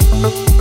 Thank. 0.00 0.59